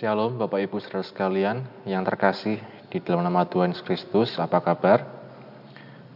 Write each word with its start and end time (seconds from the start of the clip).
Shalom 0.00 0.40
Bapak 0.40 0.64
Ibu 0.64 0.80
saudara 0.80 1.04
sekalian 1.04 1.60
yang 1.84 2.00
terkasih 2.08 2.56
di 2.88 3.04
dalam 3.04 3.20
nama 3.20 3.44
Tuhan 3.44 3.76
Yesus 3.76 3.84
Kristus, 3.84 4.32
apa 4.40 4.56
kabar? 4.64 5.04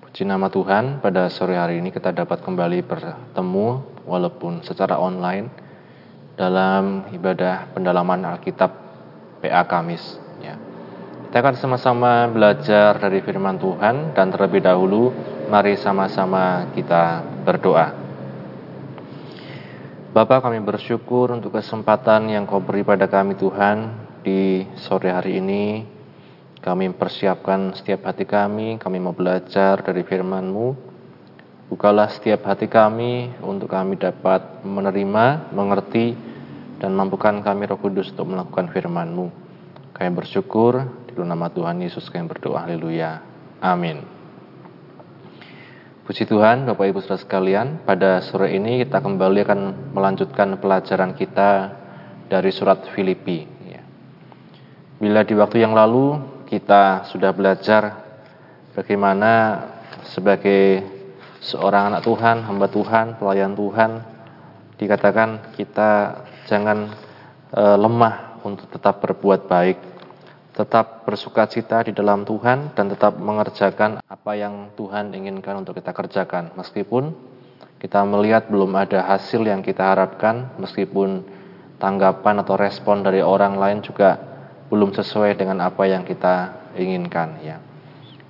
Puji 0.00 0.24
nama 0.24 0.48
Tuhan, 0.48 1.04
pada 1.04 1.28
sore 1.28 1.60
hari 1.60 1.84
ini 1.84 1.92
kita 1.92 2.08
dapat 2.08 2.40
kembali 2.40 2.80
bertemu 2.80 3.68
walaupun 4.08 4.64
secara 4.64 4.96
online 4.96 5.52
dalam 6.32 7.12
ibadah 7.12 7.76
pendalaman 7.76 8.24
Alkitab 8.24 8.72
PA 9.44 9.62
Kamis. 9.68 10.16
Ya. 10.40 10.56
Kita 11.28 11.44
akan 11.44 11.54
sama-sama 11.60 12.24
belajar 12.32 12.96
dari 12.96 13.20
firman 13.20 13.60
Tuhan 13.60 14.16
dan 14.16 14.32
terlebih 14.32 14.64
dahulu 14.64 15.12
mari 15.52 15.76
sama-sama 15.76 16.72
kita 16.72 17.20
berdoa. 17.44 18.03
Bapak 20.14 20.46
kami 20.46 20.62
bersyukur 20.62 21.34
untuk 21.34 21.58
kesempatan 21.58 22.30
yang 22.30 22.46
kau 22.46 22.62
beri 22.62 22.86
pada 22.86 23.10
kami 23.10 23.34
Tuhan 23.34 23.90
di 24.22 24.62
sore 24.78 25.10
hari 25.10 25.42
ini. 25.42 25.82
Kami 26.62 26.86
mempersiapkan 26.94 27.74
setiap 27.74 28.06
hati 28.06 28.22
kami, 28.22 28.78
kami 28.78 29.02
mau 29.02 29.10
belajar 29.10 29.82
dari 29.82 30.06
firman-Mu. 30.06 30.66
Bukalah 31.66 32.14
setiap 32.14 32.46
hati 32.46 32.70
kami 32.70 33.42
untuk 33.42 33.74
kami 33.74 33.98
dapat 33.98 34.62
menerima, 34.62 35.50
mengerti, 35.50 36.14
dan 36.78 36.94
mampukan 36.94 37.42
kami 37.42 37.66
roh 37.66 37.82
kudus 37.82 38.14
untuk 38.14 38.38
melakukan 38.38 38.70
firman-Mu. 38.70 39.26
Kami 39.98 40.10
bersyukur, 40.14 40.78
di 41.10 41.18
nama 41.18 41.50
Tuhan 41.50 41.82
Yesus 41.82 42.06
kami 42.06 42.30
berdoa, 42.30 42.62
haleluya. 42.62 43.18
Amin. 43.58 44.13
Puji 46.04 46.28
Tuhan, 46.28 46.68
Bapak 46.68 46.84
Ibu 46.84 47.00
Saudara 47.00 47.16
sekalian, 47.16 47.80
pada 47.80 48.20
sore 48.20 48.52
ini 48.52 48.84
kita 48.84 49.00
kembali 49.00 49.40
akan 49.40 49.60
melanjutkan 49.96 50.60
pelajaran 50.60 51.16
kita 51.16 51.72
dari 52.28 52.52
surat 52.52 52.92
Filipi. 52.92 53.48
Ya. 53.64 53.80
Bila 55.00 55.24
di 55.24 55.32
waktu 55.32 55.64
yang 55.64 55.72
lalu 55.72 56.20
kita 56.44 57.08
sudah 57.08 57.32
belajar 57.32 58.04
bagaimana 58.76 59.64
sebagai 60.12 60.84
seorang 61.40 61.96
anak 61.96 62.04
Tuhan, 62.04 62.52
hamba 62.52 62.68
Tuhan, 62.68 63.16
pelayan 63.16 63.56
Tuhan, 63.56 63.90
dikatakan 64.76 65.56
kita 65.56 66.20
jangan 66.44 66.92
e, 67.48 67.62
lemah 67.80 68.44
untuk 68.44 68.68
tetap 68.68 69.00
berbuat 69.00 69.48
baik, 69.48 69.93
tetap 70.54 71.02
bersuka 71.02 71.50
cita 71.50 71.82
di 71.82 71.90
dalam 71.90 72.22
Tuhan 72.22 72.78
dan 72.78 72.86
tetap 72.86 73.18
mengerjakan 73.18 73.98
apa 74.06 74.32
yang 74.38 74.70
Tuhan 74.78 75.10
inginkan 75.10 75.58
untuk 75.58 75.74
kita 75.74 75.90
kerjakan. 75.90 76.54
Meskipun 76.54 77.10
kita 77.82 78.06
melihat 78.06 78.46
belum 78.46 78.70
ada 78.78 79.02
hasil 79.02 79.42
yang 79.42 79.66
kita 79.66 79.82
harapkan, 79.82 80.54
meskipun 80.62 81.26
tanggapan 81.82 82.46
atau 82.46 82.54
respon 82.54 83.02
dari 83.02 83.18
orang 83.18 83.58
lain 83.58 83.82
juga 83.82 84.14
belum 84.70 84.94
sesuai 84.94 85.34
dengan 85.34 85.58
apa 85.58 85.90
yang 85.90 86.06
kita 86.06 86.70
inginkan 86.78 87.42
ya. 87.42 87.58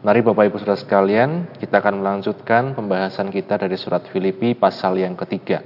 Mari 0.04 0.20
Bapak 0.20 0.48
Ibu 0.48 0.56
Saudara 0.60 0.80
sekalian, 0.80 1.48
kita 1.60 1.80
akan 1.80 2.04
melanjutkan 2.04 2.76
pembahasan 2.76 3.32
kita 3.32 3.56
dari 3.56 3.76
surat 3.76 4.04
Filipi 4.12 4.52
pasal 4.52 5.00
yang 5.00 5.16
ketiga. 5.16 5.64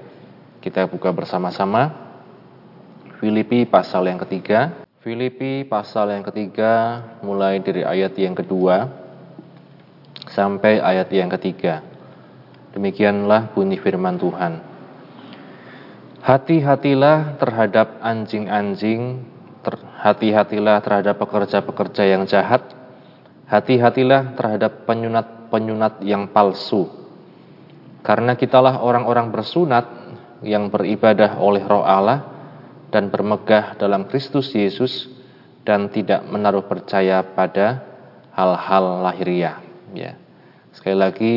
Kita 0.58 0.86
buka 0.86 1.10
bersama-sama. 1.10 2.06
Filipi 3.18 3.66
pasal 3.66 4.06
yang 4.06 4.22
ketiga. 4.22 4.86
Filipi 5.08 5.64
pasal 5.64 6.12
yang 6.12 6.20
ketiga 6.20 7.00
mulai 7.24 7.64
dari 7.64 7.80
ayat 7.80 8.12
yang 8.20 8.36
kedua 8.36 8.92
sampai 10.28 10.84
ayat 10.84 11.08
yang 11.08 11.32
ketiga. 11.32 11.80
Demikianlah 12.76 13.56
bunyi 13.56 13.80
firman 13.80 14.20
Tuhan. 14.20 14.60
Hati-hatilah 16.20 17.40
terhadap 17.40 18.04
anjing-anjing, 18.04 19.24
ter, 19.64 19.80
hati-hatilah 19.80 20.76
terhadap 20.84 21.16
pekerja-pekerja 21.24 22.04
yang 22.04 22.28
jahat, 22.28 22.68
hati-hatilah 23.48 24.36
terhadap 24.36 24.84
penyunat-penyunat 24.84 26.04
yang 26.04 26.28
palsu. 26.28 26.84
Karena 28.04 28.36
kitalah 28.36 28.84
orang-orang 28.84 29.32
bersunat 29.32 29.88
yang 30.44 30.68
beribadah 30.68 31.40
oleh 31.40 31.64
roh 31.64 31.80
Allah, 31.80 32.37
dan 32.88 33.12
bermegah 33.12 33.76
dalam 33.76 34.08
Kristus 34.08 34.52
Yesus 34.52 35.08
dan 35.64 35.92
tidak 35.92 36.24
menaruh 36.24 36.64
percaya 36.64 37.20
pada 37.20 37.84
hal-hal 38.32 39.04
lahiriah. 39.04 39.60
Ya. 39.92 40.16
Sekali 40.72 40.96
lagi, 40.96 41.34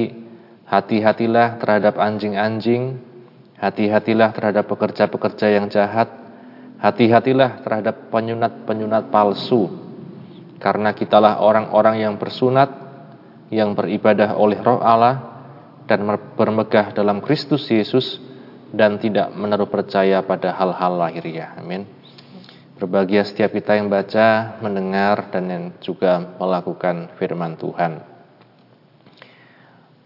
hati-hatilah 0.71 1.59
terhadap 1.59 1.99
anjing-anjing, 1.99 3.01
hati-hatilah 3.59 4.31
terhadap 4.31 4.71
pekerja-pekerja 4.71 5.47
yang 5.59 5.67
jahat, 5.67 6.07
hati-hatilah 6.79 7.59
terhadap 7.65 8.07
penyunat-penyunat 8.07 9.11
palsu, 9.11 9.67
karena 10.63 10.95
kitalah 10.95 11.43
orang-orang 11.43 11.99
yang 11.99 12.15
bersunat, 12.15 12.71
yang 13.51 13.75
beribadah 13.75 14.39
oleh 14.39 14.61
roh 14.63 14.79
Allah, 14.79 15.43
dan 15.89 16.07
bermegah 16.39 16.95
dalam 16.95 17.19
Kristus 17.19 17.67
Yesus, 17.67 18.30
dan 18.71 18.97
tidak 18.97 19.35
menaruh 19.35 19.67
percaya 19.67 20.23
pada 20.23 20.55
hal-hal 20.55 20.95
lahiriah. 20.95 21.59
Amin. 21.59 21.83
Berbahagia 22.79 23.27
setiap 23.27 23.53
kita 23.53 23.77
yang 23.77 23.91
baca, 23.93 24.57
mendengar, 24.63 25.29
dan 25.29 25.45
yang 25.45 25.63
juga 25.83 26.33
melakukan 26.41 27.13
firman 27.19 27.53
Tuhan. 27.59 28.01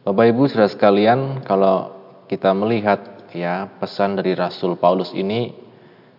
Bapak 0.03 0.25
Ibu 0.27 0.43
saudara 0.51 0.67
sekalian, 0.67 1.45
kalau 1.47 1.95
kita 2.27 2.51
melihat 2.51 3.31
ya 3.31 3.71
pesan 3.79 4.19
dari 4.19 4.35
Rasul 4.35 4.75
Paulus 4.75 5.15
ini 5.15 5.55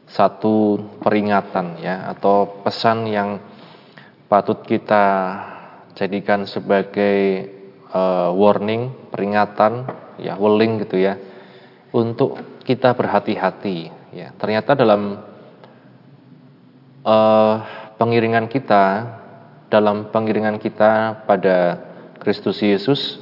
satu 0.06 0.80
peringatan 1.02 1.82
ya 1.82 2.08
atau 2.14 2.62
pesan 2.62 3.10
yang 3.10 3.42
patut 4.30 4.62
kita 4.64 5.04
jadikan 5.98 6.46
sebagai 6.48 7.46
uh, 7.90 8.32
warning, 8.32 9.12
peringatan, 9.12 9.86
ya 10.24 10.40
warning 10.40 10.82
gitu 10.82 11.04
ya 11.04 11.35
untuk 11.96 12.60
kita 12.68 12.92
berhati-hati. 12.92 13.88
Ya, 14.12 14.36
ternyata 14.36 14.76
dalam 14.76 15.24
uh, 17.00 17.54
pengiringan 17.96 18.52
kita, 18.52 18.84
dalam 19.72 20.12
pengiringan 20.12 20.60
kita 20.60 21.24
pada 21.24 21.80
Kristus 22.20 22.60
Yesus, 22.60 23.16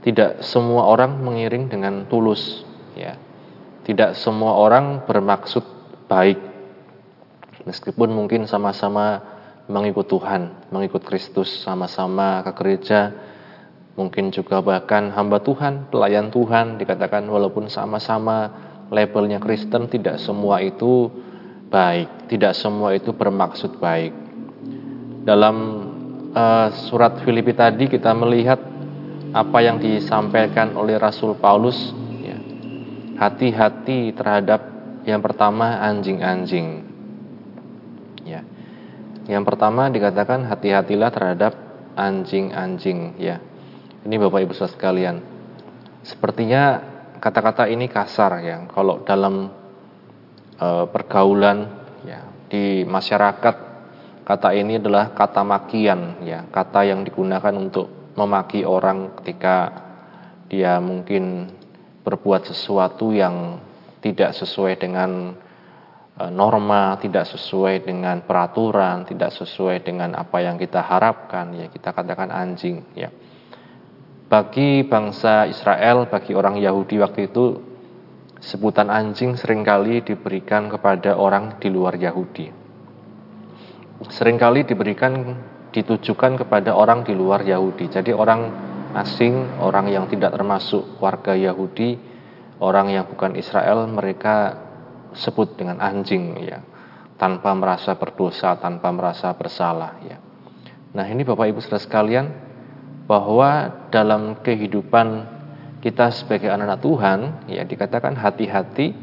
tidak 0.00 0.40
semua 0.40 0.88
orang 0.88 1.20
mengiring 1.20 1.68
dengan 1.68 2.08
tulus. 2.08 2.64
Ya, 2.96 3.20
tidak 3.84 4.16
semua 4.16 4.56
orang 4.56 5.04
bermaksud 5.04 5.64
baik, 6.08 6.40
meskipun 7.68 8.08
mungkin 8.16 8.48
sama-sama 8.48 9.20
mengikut 9.68 10.08
Tuhan, 10.08 10.72
mengikut 10.72 11.04
Kristus, 11.04 11.48
sama-sama 11.64 12.44
ke 12.44 12.52
gereja, 12.56 13.12
Mungkin 13.94 14.34
juga 14.34 14.58
bahkan 14.58 15.14
hamba 15.14 15.38
Tuhan, 15.38 15.86
pelayan 15.86 16.26
Tuhan 16.34 16.82
dikatakan 16.82 17.30
walaupun 17.30 17.70
sama-sama 17.70 18.50
labelnya 18.90 19.38
Kristen 19.38 19.86
tidak 19.86 20.18
semua 20.18 20.58
itu 20.58 21.06
baik, 21.70 22.26
tidak 22.26 22.58
semua 22.58 22.98
itu 22.98 23.14
bermaksud 23.14 23.78
baik. 23.78 24.10
Dalam 25.22 25.56
uh, 26.34 26.68
surat 26.90 27.22
Filipi 27.22 27.54
tadi 27.54 27.86
kita 27.86 28.10
melihat 28.18 28.58
apa 29.30 29.58
yang 29.62 29.78
disampaikan 29.78 30.74
oleh 30.74 30.98
Rasul 30.98 31.38
Paulus 31.38 31.94
ya. 32.18 32.38
Hati-hati 33.14 34.10
terhadap 34.10 34.60
yang 35.06 35.22
pertama 35.22 35.78
anjing-anjing. 35.86 36.82
Ya. 38.26 38.42
Yang 39.30 39.54
pertama 39.54 39.86
dikatakan 39.86 40.50
hati-hatilah 40.50 41.14
terhadap 41.14 41.54
anjing-anjing 41.94 43.14
ya 43.22 43.53
ini 44.04 44.20
Bapak 44.20 44.40
Ibu 44.44 44.52
Saudara 44.52 44.76
sekalian. 44.76 45.16
Sepertinya 46.04 46.62
kata-kata 47.16 47.64
ini 47.72 47.88
kasar 47.88 48.44
ya. 48.44 48.68
Kalau 48.68 49.00
dalam 49.00 49.48
e, 50.60 50.68
pergaulan 50.92 51.64
ya 52.04 52.20
di 52.52 52.84
masyarakat 52.84 53.56
kata 54.28 54.48
ini 54.52 54.76
adalah 54.76 55.16
kata 55.16 55.40
makian 55.40 56.20
ya, 56.20 56.44
kata 56.52 56.84
yang 56.84 57.00
digunakan 57.00 57.56
untuk 57.56 58.12
memaki 58.12 58.68
orang 58.68 59.16
ketika 59.24 59.72
dia 60.52 60.76
mungkin 60.84 61.48
berbuat 62.04 62.52
sesuatu 62.52 63.08
yang 63.16 63.56
tidak 64.04 64.36
sesuai 64.36 64.76
dengan 64.76 65.32
e, 66.20 66.22
norma, 66.28 67.00
tidak 67.00 67.24
sesuai 67.32 67.88
dengan 67.88 68.20
peraturan, 68.20 69.08
tidak 69.08 69.32
sesuai 69.32 69.80
dengan 69.80 70.12
apa 70.12 70.44
yang 70.44 70.60
kita 70.60 70.84
harapkan 70.84 71.56
ya 71.56 71.72
kita 71.72 71.96
katakan 71.96 72.28
anjing 72.28 72.84
ya. 72.92 73.08
Bagi 74.34 74.82
bangsa 74.82 75.46
Israel, 75.46 76.10
bagi 76.10 76.34
orang 76.34 76.58
Yahudi 76.58 76.98
waktu 76.98 77.30
itu, 77.30 77.54
sebutan 78.42 78.90
anjing 78.90 79.38
sering 79.38 79.62
kali 79.62 80.02
diberikan 80.02 80.66
kepada 80.66 81.14
orang 81.14 81.62
di 81.62 81.70
luar 81.70 81.94
Yahudi. 81.94 82.50
Seringkali 84.02 84.66
diberikan, 84.66 85.38
ditujukan 85.70 86.34
kepada 86.42 86.74
orang 86.74 87.06
di 87.06 87.14
luar 87.14 87.46
Yahudi. 87.46 87.86
Jadi 87.86 88.10
orang 88.10 88.50
asing, 88.98 89.62
orang 89.62 89.86
yang 89.86 90.10
tidak 90.10 90.34
termasuk 90.34 90.98
warga 90.98 91.38
Yahudi, 91.38 91.94
orang 92.58 92.90
yang 92.90 93.06
bukan 93.06 93.38
Israel, 93.38 93.86
mereka 93.86 94.58
sebut 95.14 95.54
dengan 95.54 95.78
anjing 95.78 96.42
ya. 96.42 96.58
tanpa 97.14 97.54
merasa 97.54 97.94
berdosa, 97.94 98.58
tanpa 98.58 98.90
merasa 98.90 99.30
bersalah 99.30 99.94
ya. 100.02 100.18
Nah, 100.90 101.06
ini 101.06 101.22
Bapak 101.22 101.54
Ibu 101.54 101.62
Saudara 101.62 101.86
sekalian 101.86 102.26
bahwa 103.04 103.84
dalam 103.92 104.40
kehidupan 104.40 105.28
kita 105.84 106.08
sebagai 106.12 106.48
anak-anak 106.48 106.80
Tuhan 106.80 107.18
ya 107.52 107.62
dikatakan 107.68 108.16
hati-hati 108.16 108.96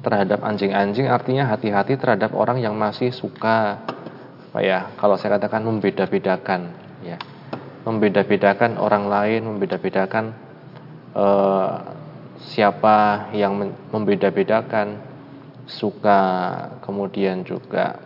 terhadap 0.00 0.40
anjing-anjing 0.40 1.12
artinya 1.12 1.52
hati-hati 1.52 2.00
terhadap 2.00 2.32
orang 2.32 2.56
yang 2.64 2.72
masih 2.72 3.12
suka 3.12 3.84
apa 4.50 4.60
ya. 4.64 4.88
Kalau 4.96 5.20
saya 5.20 5.36
katakan 5.36 5.62
membeda-bedakan 5.62 6.72
ya. 7.04 7.20
Membeda-bedakan 7.80 8.76
orang 8.80 9.08
lain 9.08 9.40
membeda-bedakan 9.44 10.32
eh, 11.16 11.70
siapa 12.48 13.28
yang 13.36 13.56
membeda-bedakan 13.92 15.00
suka 15.68 16.20
kemudian 16.82 17.44
juga 17.44 18.00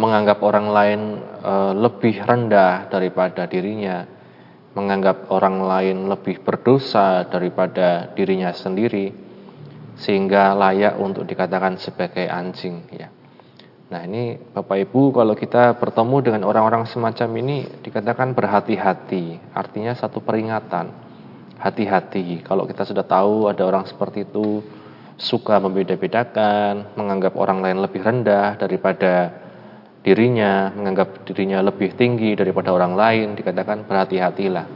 menganggap 0.00 0.40
orang 0.40 0.66
lain 0.72 1.00
eh, 1.44 1.72
lebih 1.76 2.24
rendah 2.24 2.88
daripada 2.88 3.44
dirinya 3.44 4.20
menganggap 4.70 5.26
orang 5.34 5.66
lain 5.66 6.06
lebih 6.06 6.46
berdosa 6.46 7.26
daripada 7.26 8.14
dirinya 8.14 8.54
sendiri 8.54 9.10
sehingga 9.98 10.54
layak 10.54 10.94
untuk 10.96 11.26
dikatakan 11.26 11.76
sebagai 11.76 12.30
anjing 12.30 12.86
ya. 12.94 13.10
Nah, 13.90 14.06
ini 14.06 14.38
Bapak 14.38 14.86
Ibu 14.86 15.10
kalau 15.10 15.34
kita 15.34 15.74
bertemu 15.74 16.16
dengan 16.22 16.42
orang-orang 16.46 16.86
semacam 16.86 17.28
ini 17.42 17.66
dikatakan 17.82 18.38
berhati-hati, 18.38 19.50
artinya 19.50 19.98
satu 19.98 20.22
peringatan. 20.22 21.10
Hati-hati 21.58 22.46
kalau 22.46 22.70
kita 22.70 22.86
sudah 22.86 23.02
tahu 23.02 23.50
ada 23.50 23.66
orang 23.66 23.84
seperti 23.90 24.24
itu 24.24 24.62
suka 25.18 25.58
membeda-bedakan, 25.58 26.94
menganggap 26.94 27.34
orang 27.34 27.60
lain 27.60 27.82
lebih 27.82 28.00
rendah 28.00 28.56
daripada 28.56 29.34
dirinya, 30.00 30.72
menganggap 30.72 31.28
dirinya 31.28 31.60
lebih 31.60 31.92
tinggi 31.96 32.32
daripada 32.32 32.72
orang 32.72 32.96
lain, 32.96 33.26
dikatakan 33.36 33.84
berhati-hatilah. 33.84 34.66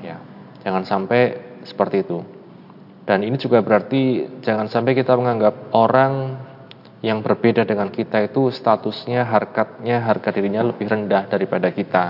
Ya, 0.00 0.16
jangan 0.64 0.84
sampai 0.88 1.36
seperti 1.64 2.06
itu. 2.06 2.24
Dan 3.06 3.22
ini 3.22 3.38
juga 3.38 3.62
berarti 3.62 4.26
jangan 4.42 4.66
sampai 4.66 4.96
kita 4.96 5.14
menganggap 5.14 5.70
orang 5.76 6.42
yang 7.04 7.22
berbeda 7.22 7.62
dengan 7.62 7.92
kita 7.92 8.24
itu 8.26 8.50
statusnya, 8.50 9.22
harkatnya, 9.22 10.02
harga 10.02 10.34
dirinya 10.34 10.64
lebih 10.66 10.90
rendah 10.90 11.28
daripada 11.30 11.70
kita. 11.70 12.04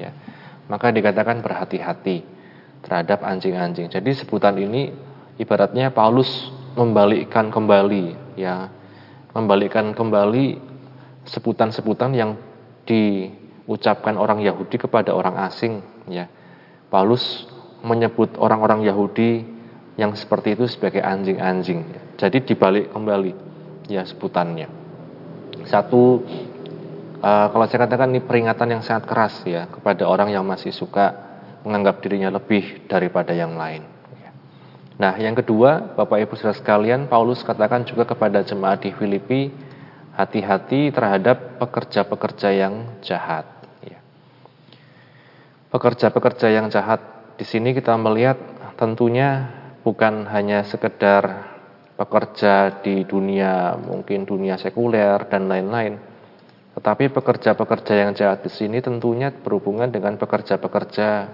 Ya. 0.00 0.10
Maka 0.66 0.90
dikatakan 0.90 1.44
berhati-hati 1.44 2.24
terhadap 2.82 3.22
anjing-anjing. 3.22 3.92
Jadi 3.92 4.10
sebutan 4.16 4.56
ini 4.56 4.90
ibaratnya 5.36 5.92
Paulus 5.92 6.50
membalikkan 6.74 7.52
kembali, 7.52 8.34
ya, 8.40 8.72
membalikkan 9.36 9.92
kembali 9.92 10.69
sebutan-sebutan 11.30 12.10
yang 12.12 12.34
diucapkan 12.84 14.18
orang 14.18 14.42
Yahudi 14.42 14.76
kepada 14.76 15.14
orang 15.14 15.38
asing 15.46 15.80
ya. 16.10 16.26
Paulus 16.90 17.46
menyebut 17.86 18.34
orang-orang 18.36 18.82
Yahudi 18.82 19.46
yang 19.94 20.12
seperti 20.18 20.58
itu 20.58 20.66
sebagai 20.66 21.00
anjing-anjing. 21.00 21.86
Jadi 22.18 22.42
dibalik 22.42 22.90
kembali 22.90 23.32
ya 23.86 24.02
sebutannya. 24.02 24.66
Satu 25.70 26.24
uh, 27.22 27.46
kalau 27.52 27.64
saya 27.70 27.86
katakan 27.86 28.10
ini 28.10 28.20
peringatan 28.26 28.68
yang 28.78 28.82
sangat 28.82 29.06
keras 29.06 29.34
ya 29.46 29.70
kepada 29.70 30.08
orang 30.10 30.34
yang 30.34 30.42
masih 30.42 30.74
suka 30.74 31.30
menganggap 31.62 32.00
dirinya 32.02 32.32
lebih 32.32 32.88
daripada 32.88 33.36
yang 33.36 33.54
lain. 33.54 33.84
Ya. 34.18 34.30
Nah, 34.96 35.14
yang 35.20 35.36
kedua, 35.36 35.92
Bapak 35.92 36.24
Ibu 36.24 36.32
Saudara 36.40 36.56
sekalian, 36.56 37.04
Paulus 37.04 37.44
katakan 37.44 37.84
juga 37.84 38.08
kepada 38.08 38.40
jemaat 38.40 38.80
di 38.80 38.96
Filipi 38.96 39.52
hati-hati 40.20 40.92
terhadap 40.92 41.56
pekerja-pekerja 41.56 42.48
yang 42.52 43.00
jahat. 43.00 43.48
Ya. 43.80 44.00
Pekerja-pekerja 45.72 46.52
yang 46.52 46.68
jahat 46.68 47.00
di 47.40 47.48
sini 47.48 47.72
kita 47.72 47.96
melihat 47.96 48.36
tentunya 48.76 49.48
bukan 49.80 50.28
hanya 50.28 50.64
sekedar 50.68 51.48
pekerja 51.96 52.80
di 52.80 53.04
dunia 53.04 53.76
mungkin 53.76 54.24
dunia 54.24 54.56
sekuler 54.56 55.28
dan 55.28 55.48
lain-lain, 55.48 56.00
tetapi 56.76 57.12
pekerja-pekerja 57.12 57.92
yang 57.92 58.16
jahat 58.16 58.40
di 58.40 58.52
sini 58.52 58.80
tentunya 58.80 59.28
berhubungan 59.28 59.92
dengan 59.92 60.16
pekerja-pekerja 60.16 61.28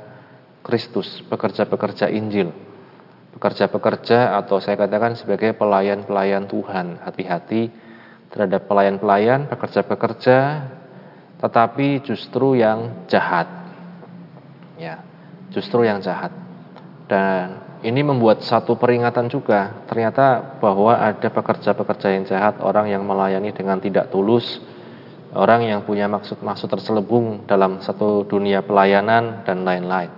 Kristus, 0.66 1.22
pekerja-pekerja 1.30 2.10
Injil, 2.10 2.50
pekerja-pekerja 3.38 4.34
atau 4.42 4.58
saya 4.58 4.74
katakan 4.74 5.14
sebagai 5.14 5.54
pelayan-pelayan 5.54 6.50
Tuhan. 6.50 6.98
Hati-hati 6.98 7.85
terhadap 8.30 8.66
pelayan-pelayan, 8.66 9.46
pekerja-pekerja, 9.48 10.68
tetapi 11.40 12.02
justru 12.04 12.56
yang 12.58 13.06
jahat. 13.06 13.48
Ya, 14.76 15.00
justru 15.52 15.84
yang 15.84 16.00
jahat. 16.04 16.32
Dan 17.06 17.66
ini 17.86 18.02
membuat 18.02 18.42
satu 18.42 18.74
peringatan 18.74 19.30
juga. 19.30 19.84
Ternyata 19.86 20.58
bahwa 20.58 20.96
ada 20.96 21.28
pekerja-pekerja 21.28 22.08
yang 22.12 22.24
jahat, 22.26 22.58
orang 22.60 22.90
yang 22.90 23.06
melayani 23.06 23.52
dengan 23.52 23.78
tidak 23.78 24.10
tulus, 24.10 24.58
orang 25.36 25.68
yang 25.68 25.80
punya 25.84 26.08
maksud-maksud 26.08 26.66
terselubung 26.66 27.44
dalam 27.44 27.78
satu 27.84 28.24
dunia 28.24 28.64
pelayanan 28.64 29.44
dan 29.44 29.62
lain-lain. 29.62 30.10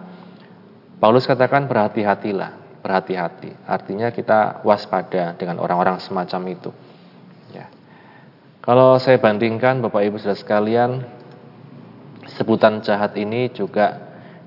Paulus 0.98 1.26
katakan 1.30 1.70
berhati-hatilah, 1.70 2.82
berhati-hati. 2.82 3.54
Artinya 3.66 4.10
kita 4.10 4.66
waspada 4.66 5.38
dengan 5.38 5.62
orang-orang 5.62 6.02
semacam 6.02 6.42
itu. 6.50 6.70
Kalau 8.68 9.00
saya 9.00 9.16
bandingkan 9.16 9.80
Bapak 9.80 10.04
Ibu 10.04 10.20
Saudara 10.20 10.36
sekalian, 10.36 11.00
sebutan 12.36 12.84
jahat 12.84 13.16
ini 13.16 13.48
juga 13.48 13.96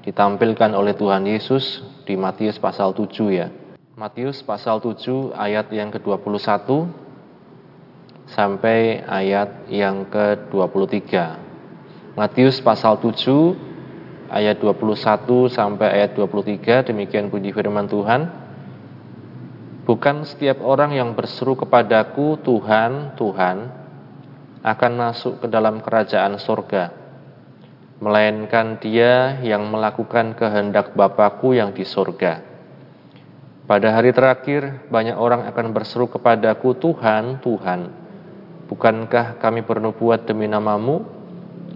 ditampilkan 0.06 0.77
oleh 0.77 0.94
Tuhan 0.94 1.25
Yesus 1.25 1.81
di 2.06 2.13
Matius 2.13 2.62
pasal 2.62 2.94
7 2.94 3.09
ya. 3.33 3.50
Matius 3.97 4.45
pasal 4.45 4.77
7 4.77 5.33
ayat 5.33 5.73
yang 5.73 5.89
ke-21 5.89 6.38
sampai 8.29 9.01
ayat 9.09 9.65
yang 9.73 10.06
ke-23. 10.06 11.01
Matius 12.13 12.62
pasal 12.62 13.01
7 13.01 13.57
ayat 14.29 14.62
21 14.62 15.50
sampai 15.50 15.97
ayat 15.97 16.13
23 16.13 16.94
demikian 16.94 17.33
puji 17.33 17.57
firman 17.57 17.89
Tuhan. 17.89 18.29
Bukan 19.89 20.29
setiap 20.29 20.62
orang 20.62 20.93
yang 20.93 21.17
berseru 21.17 21.57
kepadaku 21.57 22.38
Tuhan, 22.46 23.17
Tuhan 23.17 23.80
akan 24.62 24.91
masuk 24.98 25.41
ke 25.41 25.48
dalam 25.50 25.82
kerajaan 25.82 26.38
surga 26.38 27.01
melainkan 28.01 28.82
dia 28.82 29.38
yang 29.46 29.70
melakukan 29.70 30.34
kehendak 30.34 30.98
Bapakku 30.98 31.53
yang 31.53 31.70
di 31.72 31.86
surga. 31.86 32.41
Pada 33.70 33.94
hari 33.94 34.10
terakhir, 34.12 34.89
banyak 34.89 35.15
orang 35.15 35.46
akan 35.48 35.70
berseru 35.72 36.10
kepadaku, 36.10 36.75
Tuhan, 36.82 37.39
Tuhan, 37.46 37.94
bukankah 38.68 39.38
kami 39.38 39.62
bernubuat 39.62 40.25
demi 40.25 40.50
namamu, 40.50 41.06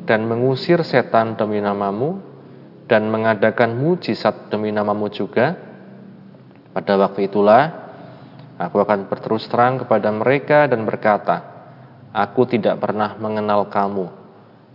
dan 0.09 0.25
mengusir 0.25 0.81
setan 0.81 1.37
demi 1.37 1.61
namamu, 1.61 2.19
dan 2.89 3.05
mengadakan 3.07 3.77
mujizat 3.77 4.49
demi 4.49 4.73
namamu 4.73 5.07
juga? 5.13 5.55
Pada 6.73 6.99
waktu 6.99 7.29
itulah, 7.29 7.93
aku 8.59 8.81
akan 8.81 9.07
berterus 9.07 9.45
terang 9.45 9.85
kepada 9.85 10.09
mereka 10.09 10.67
dan 10.67 10.83
berkata, 10.83 11.54
Aku 12.15 12.47
tidak 12.47 12.79
pernah 12.79 13.19
mengenal 13.19 13.67
kamu. 13.67 14.07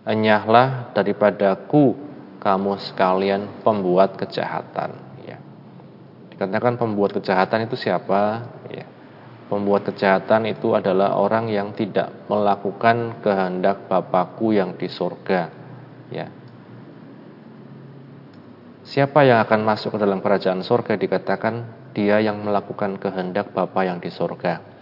Enyahlah 0.04 0.92
daripadaku 0.92 1.96
kamu 2.36 2.76
sekalian 2.84 3.64
pembuat 3.64 4.20
kejahatan. 4.20 4.92
Ya. 5.24 5.40
Dikatakan 6.36 6.76
pembuat 6.76 7.16
kejahatan 7.16 7.64
itu 7.64 7.80
siapa? 7.80 8.44
Ya. 8.68 8.84
Pembuat 9.48 9.88
kejahatan 9.88 10.52
itu 10.52 10.76
adalah 10.76 11.16
orang 11.16 11.48
yang 11.48 11.72
tidak 11.72 12.12
melakukan 12.28 13.24
kehendak 13.24 13.88
Bapakku 13.88 14.52
yang 14.52 14.76
di 14.76 14.92
surga. 14.92 15.48
Ya. 16.12 16.28
Siapa 18.84 19.24
yang 19.24 19.40
akan 19.46 19.64
masuk 19.64 19.96
ke 19.96 19.98
dalam 20.02 20.20
kerajaan 20.20 20.60
surga 20.60 20.98
dikatakan 20.98 21.54
dia 21.94 22.20
yang 22.20 22.42
melakukan 22.42 22.98
kehendak 22.98 23.54
Bapa 23.54 23.86
yang 23.86 24.02
di 24.02 24.10
surga. 24.10 24.79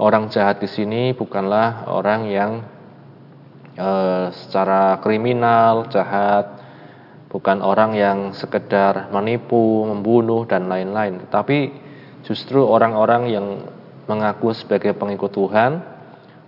Orang 0.00 0.32
jahat 0.32 0.64
di 0.64 0.68
sini 0.72 1.12
bukanlah 1.12 1.84
orang 1.92 2.24
yang 2.32 2.64
e, 3.76 3.90
secara 4.32 4.96
kriminal 5.04 5.92
jahat, 5.92 6.56
bukan 7.28 7.60
orang 7.60 7.92
yang 7.92 8.18
sekedar 8.32 9.12
menipu, 9.12 9.84
membunuh 9.84 10.48
dan 10.48 10.72
lain-lain, 10.72 11.20
tetapi 11.28 11.68
justru 12.24 12.64
orang-orang 12.64 13.28
yang 13.28 13.46
mengaku 14.08 14.56
sebagai 14.56 14.96
pengikut 14.96 15.36
Tuhan, 15.36 15.84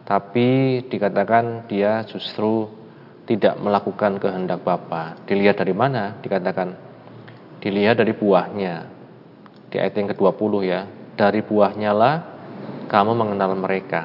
tapi 0.09 0.81
dikatakan 0.89 1.69
dia 1.69 2.09
justru 2.09 2.73
tidak 3.29 3.61
melakukan 3.61 4.17
kehendak 4.17 4.65
Bapa. 4.65 5.21
Dilihat 5.29 5.61
dari 5.61 5.77
mana? 5.77 6.17
Dikatakan 6.25 6.73
dilihat 7.61 8.01
dari 8.01 8.17
buahnya. 8.17 8.89
Di 9.69 9.77
ayat 9.77 9.93
yang 9.93 10.09
ke-20 10.09 10.53
ya. 10.65 10.89
Dari 11.13 11.45
buahnya 11.45 11.93
lah 11.93 12.32
kamu 12.93 13.17
mengenal 13.17 13.57
mereka. 13.57 14.05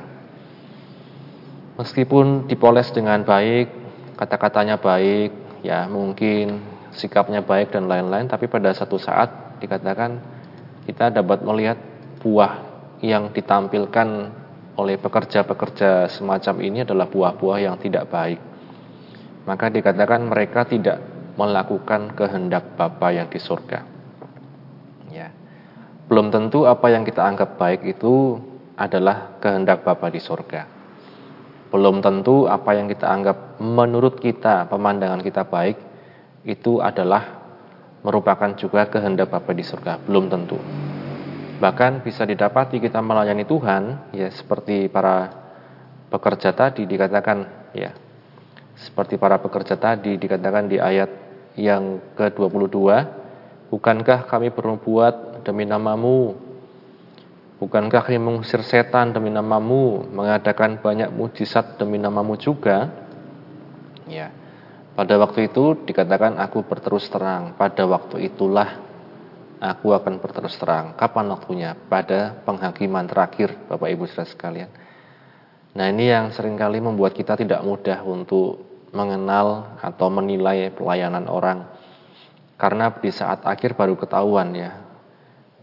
Meskipun 1.76 2.48
dipoles 2.48 2.88
dengan 2.96 3.22
baik, 3.28 3.68
kata-katanya 4.16 4.80
baik, 4.80 5.62
ya 5.62 5.92
mungkin 5.92 6.64
sikapnya 6.96 7.44
baik 7.44 7.76
dan 7.76 7.92
lain-lain, 7.92 8.32
tapi 8.32 8.48
pada 8.48 8.72
satu 8.72 8.96
saat 8.96 9.60
dikatakan 9.60 10.18
kita 10.88 11.12
dapat 11.12 11.44
melihat 11.44 11.78
buah 12.24 12.64
yang 13.04 13.30
ditampilkan 13.36 14.08
oleh 14.80 14.96
pekerja-pekerja 14.98 16.08
semacam 16.08 16.56
ini 16.64 16.88
adalah 16.88 17.12
buah-buah 17.12 17.60
yang 17.60 17.76
tidak 17.78 18.08
baik. 18.08 18.40
Maka 19.44 19.68
dikatakan 19.68 20.32
mereka 20.32 20.64
tidak 20.64 21.04
melakukan 21.38 22.16
kehendak 22.18 22.74
Bapa 22.74 23.14
yang 23.14 23.30
di 23.30 23.38
surga. 23.38 23.80
Ya. 25.14 25.30
Belum 26.10 26.34
tentu 26.34 26.66
apa 26.66 26.90
yang 26.90 27.06
kita 27.06 27.22
anggap 27.22 27.60
baik 27.62 27.86
itu 27.86 28.42
adalah 28.78 29.42
kehendak 29.42 29.82
Bapa 29.82 30.14
di 30.14 30.22
surga. 30.22 30.70
Belum 31.74 32.00
tentu 32.00 32.48
apa 32.48 32.78
yang 32.78 32.88
kita 32.88 33.10
anggap 33.10 33.60
menurut 33.60 34.22
kita, 34.22 34.70
pemandangan 34.70 35.20
kita 35.20 35.44
baik, 35.44 35.76
itu 36.48 36.80
adalah 36.80 37.44
merupakan 38.06 38.54
juga 38.56 38.88
kehendak 38.88 39.34
Bapa 39.34 39.52
di 39.52 39.66
surga. 39.66 40.00
Belum 40.06 40.32
tentu. 40.32 40.56
Bahkan 41.58 42.06
bisa 42.06 42.24
didapati 42.24 42.78
kita 42.78 43.02
melayani 43.02 43.44
Tuhan, 43.44 44.14
ya 44.14 44.30
seperti 44.30 44.88
para 44.88 45.34
pekerja 46.08 46.54
tadi 46.54 46.86
dikatakan, 46.86 47.74
ya 47.74 47.92
seperti 48.78 49.18
para 49.18 49.42
pekerja 49.42 49.74
tadi 49.76 50.22
dikatakan 50.22 50.70
di 50.70 50.78
ayat 50.78 51.10
yang 51.58 51.98
ke-22, 52.14 52.78
bukankah 53.74 54.30
kami 54.30 54.54
berbuat 54.54 55.42
demi 55.42 55.66
namamu 55.66 56.47
Bukankah 57.58 58.06
kami 58.06 58.22
mengusir 58.22 58.62
setan 58.62 59.18
demi 59.18 59.34
namamu, 59.34 60.06
mengadakan 60.14 60.78
banyak 60.78 61.10
mujizat 61.10 61.82
demi 61.82 61.98
namamu 61.98 62.38
juga? 62.38 62.94
Ya. 64.06 64.30
Pada 64.94 65.18
waktu 65.18 65.50
itu 65.50 65.74
dikatakan 65.74 66.38
aku 66.38 66.62
berterus 66.66 67.10
terang. 67.10 67.58
Pada 67.58 67.86
waktu 67.90 68.30
itulah 68.30 68.78
aku 69.58 69.90
akan 69.94 70.22
berterus 70.22 70.58
terang. 70.58 70.94
Kapan 70.94 71.34
waktunya? 71.34 71.74
Pada 71.74 72.38
penghakiman 72.46 73.10
terakhir, 73.10 73.58
Bapak 73.66 73.90
Ibu 73.90 74.06
Saudara 74.06 74.30
sekalian. 74.30 74.70
Nah, 75.78 75.86
ini 75.94 76.10
yang 76.10 76.34
sering 76.34 76.58
kali 76.58 76.82
membuat 76.82 77.14
kita 77.14 77.38
tidak 77.38 77.62
mudah 77.62 78.02
untuk 78.06 78.66
mengenal 78.94 79.78
atau 79.82 80.10
menilai 80.10 80.74
pelayanan 80.74 81.30
orang. 81.30 81.70
Karena 82.58 82.90
di 82.90 83.14
saat 83.14 83.46
akhir 83.46 83.78
baru 83.78 83.94
ketahuan 83.94 84.50
ya, 84.58 84.87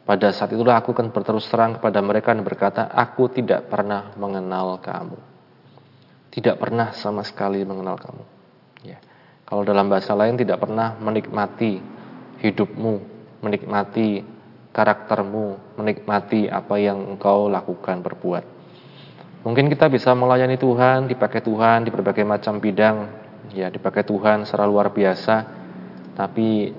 pada 0.05 0.29
saat 0.37 0.53
itulah 0.53 0.77
aku 0.77 0.93
akan 0.93 1.17
berterus 1.17 1.49
terang 1.49 1.81
kepada 1.81 2.05
mereka 2.05 2.37
dan 2.37 2.45
berkata, 2.45 2.93
aku 2.93 3.33
tidak 3.33 3.73
pernah 3.73 4.13
mengenal 4.21 4.77
kamu. 4.77 5.17
Tidak 6.29 6.61
pernah 6.61 6.93
sama 6.93 7.25
sekali 7.25 7.65
mengenal 7.65 7.97
kamu. 7.97 8.25
Ya. 8.85 9.01
Kalau 9.49 9.65
dalam 9.65 9.89
bahasa 9.89 10.13
lain 10.13 10.37
tidak 10.37 10.61
pernah 10.61 10.93
menikmati 11.01 11.81
hidupmu, 12.45 12.95
menikmati 13.41 14.21
karaktermu, 14.77 15.79
menikmati 15.81 16.53
apa 16.53 16.77
yang 16.77 17.17
engkau 17.17 17.49
lakukan, 17.49 18.05
berbuat. 18.05 18.45
Mungkin 19.41 19.73
kita 19.73 19.89
bisa 19.89 20.13
melayani 20.13 20.61
Tuhan, 20.61 21.09
dipakai 21.09 21.41
Tuhan 21.41 21.89
di 21.89 21.91
berbagai 21.93 22.25
macam 22.29 22.61
bidang, 22.61 22.97
ya 23.57 23.73
dipakai 23.73 24.05
Tuhan 24.05 24.45
secara 24.45 24.69
luar 24.69 24.93
biasa, 24.93 25.37
tapi 26.13 26.73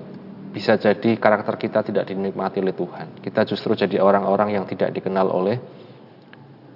bisa 0.56 0.80
jadi 0.80 1.20
karakter 1.20 1.60
kita 1.60 1.84
tidak 1.84 2.08
dinikmati 2.08 2.64
oleh 2.64 2.72
Tuhan. 2.72 3.20
Kita 3.20 3.44
justru 3.44 3.76
jadi 3.76 4.00
orang-orang 4.00 4.56
yang 4.56 4.64
tidak 4.64 4.88
dikenal 4.88 5.28
oleh 5.28 5.60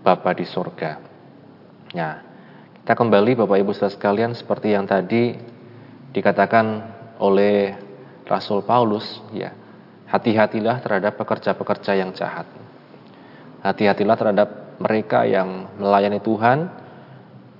Bapa 0.04 0.36
di 0.36 0.44
sorga. 0.44 1.00
Nah, 1.96 2.14
kita 2.76 2.92
kembali 2.92 3.40
Bapak 3.40 3.56
Ibu 3.56 3.72
saudara 3.72 3.96
sekalian 3.96 4.36
seperti 4.36 4.76
yang 4.76 4.84
tadi 4.84 5.32
dikatakan 6.12 6.66
oleh 7.24 7.72
Rasul 8.28 8.68
Paulus, 8.68 9.24
ya, 9.32 9.48
hati-hatilah 10.12 10.84
terhadap 10.84 11.16
pekerja-pekerja 11.16 11.96
yang 11.96 12.12
jahat. 12.12 12.44
Hati-hatilah 13.64 14.16
terhadap 14.20 14.48
mereka 14.76 15.24
yang 15.24 15.72
melayani 15.80 16.20
Tuhan, 16.20 16.68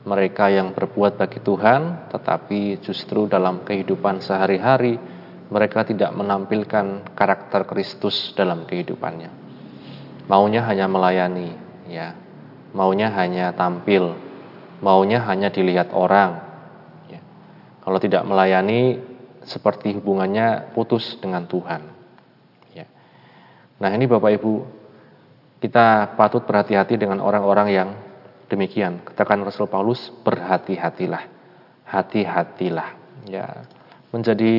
mereka 0.05 0.53
yang 0.53 0.77
berbuat 0.77 1.17
bagi 1.17 1.41
Tuhan, 1.41 2.13
tetapi 2.13 2.85
justru 2.85 3.25
dalam 3.25 3.65
kehidupan 3.65 4.21
sehari-hari 4.21 5.20
mereka 5.51 5.83
tidak 5.83 6.15
menampilkan 6.15 7.11
karakter 7.19 7.67
Kristus 7.67 8.31
dalam 8.39 8.65
kehidupannya. 8.71 9.31
Maunya 10.31 10.63
hanya 10.63 10.87
melayani, 10.87 11.51
ya. 11.91 12.15
Maunya 12.71 13.11
hanya 13.11 13.51
tampil, 13.51 14.15
maunya 14.79 15.19
hanya 15.27 15.51
dilihat 15.51 15.91
orang. 15.91 16.39
Ya. 17.11 17.19
Kalau 17.83 17.99
tidak 17.99 18.23
melayani, 18.23 19.03
seperti 19.43 19.99
hubungannya 19.99 20.71
putus 20.71 21.19
dengan 21.19 21.51
Tuhan. 21.51 21.83
Ya. 22.71 22.87
Nah 23.83 23.91
ini 23.91 24.07
Bapak 24.07 24.39
Ibu, 24.39 24.55
kita 25.59 26.15
patut 26.15 26.47
berhati-hati 26.47 26.95
dengan 26.95 27.19
orang-orang 27.19 27.69
yang 27.75 27.89
demikian. 28.47 29.03
Katakan 29.03 29.43
Rasul 29.43 29.67
Paulus, 29.67 30.15
berhati-hatilah, 30.23 31.27
hati-hatilah. 31.91 32.89
Ya, 33.27 33.67
menjadi 34.11 34.55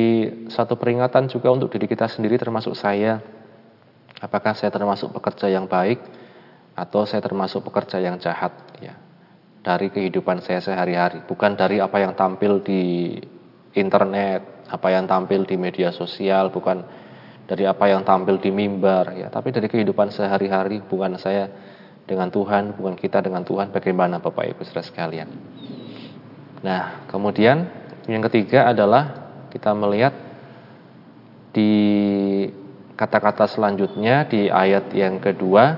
satu 0.48 0.80
peringatan 0.80 1.28
juga 1.28 1.52
untuk 1.52 1.68
diri 1.68 1.84
kita 1.84 2.08
sendiri 2.08 2.40
termasuk 2.40 2.72
saya. 2.72 3.20
Apakah 4.22 4.56
saya 4.56 4.72
termasuk 4.72 5.12
pekerja 5.12 5.50
yang 5.50 5.68
baik 5.68 6.00
atau 6.72 7.04
saya 7.04 7.20
termasuk 7.20 7.60
pekerja 7.68 8.00
yang 8.00 8.16
jahat 8.16 8.52
ya. 8.80 8.96
Dari 9.62 9.94
kehidupan 9.94 10.42
saya 10.42 10.58
sehari-hari, 10.58 11.22
bukan 11.22 11.54
dari 11.54 11.78
apa 11.78 12.02
yang 12.02 12.18
tampil 12.18 12.66
di 12.66 13.14
internet, 13.78 14.66
apa 14.66 14.88
yang 14.90 15.06
tampil 15.06 15.46
di 15.46 15.54
media 15.54 15.94
sosial, 15.94 16.50
bukan 16.50 16.82
dari 17.46 17.62
apa 17.68 17.86
yang 17.86 18.02
tampil 18.02 18.42
di 18.42 18.50
mimbar 18.50 19.14
ya, 19.14 19.30
tapi 19.30 19.54
dari 19.54 19.70
kehidupan 19.70 20.10
sehari-hari, 20.10 20.82
bukan 20.82 21.14
saya 21.14 21.46
dengan 22.02 22.26
Tuhan, 22.34 22.74
bukan 22.74 22.98
kita 22.98 23.22
dengan 23.22 23.46
Tuhan 23.46 23.70
bagaimana 23.70 24.18
Bapak 24.18 24.50
Ibu 24.50 24.66
Saudara 24.66 24.82
sekalian. 24.82 25.30
Nah, 26.66 27.06
kemudian 27.06 27.70
yang 28.10 28.22
ketiga 28.26 28.66
adalah 28.66 29.21
kita 29.52 29.76
melihat 29.76 30.16
di 31.52 31.72
kata-kata 32.96 33.44
selanjutnya 33.44 34.24
di 34.24 34.48
ayat 34.48 34.88
yang 34.96 35.20
kedua, 35.20 35.76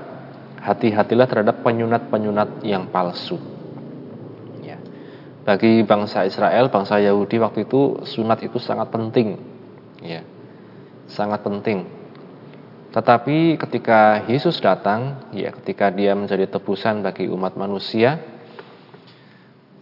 hati-hatilah 0.63 1.27
terhadap 1.27 1.59
penyunat-penyunat 1.59 2.63
yang 2.63 2.87
palsu. 2.87 3.35
Ya. 4.63 4.79
Bagi 5.43 5.83
bangsa 5.83 6.23
Israel, 6.23 6.71
bangsa 6.71 7.03
Yahudi 7.03 7.35
waktu 7.43 7.67
itu 7.67 8.07
sunat 8.07 8.39
itu 8.47 8.55
sangat 8.63 8.87
penting, 8.95 9.35
ya, 9.99 10.23
sangat 11.11 11.43
penting. 11.43 11.83
Tetapi 12.95 13.59
ketika 13.59 14.23
Yesus 14.31 14.55
datang, 14.63 15.27
ya, 15.35 15.51
ketika 15.51 15.91
Dia 15.91 16.15
menjadi 16.15 16.47
tebusan 16.47 17.03
bagi 17.03 17.27
umat 17.27 17.59
manusia, 17.59 18.23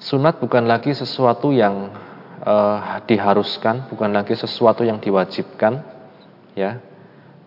sunat 0.01 0.41
bukan 0.41 0.65
lagi 0.65 0.97
sesuatu 0.97 1.53
yang 1.53 1.93
uh, 2.43 2.99
diharuskan, 3.07 3.87
bukan 3.87 4.11
lagi 4.11 4.35
sesuatu 4.35 4.83
yang 4.83 4.99
diwajibkan, 4.99 5.79
ya. 6.53 6.79